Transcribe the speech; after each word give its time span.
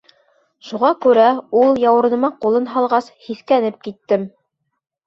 Шуға 0.69 0.89
күрә, 1.05 1.27
ул 1.61 1.77
яурыныма 1.83 2.33
ҡулын 2.47 2.69
һалғас, 2.75 3.13
һиҫкәнеп 3.29 3.81
киттем. 3.89 4.27